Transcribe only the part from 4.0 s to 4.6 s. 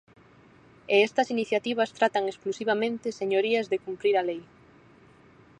a lei.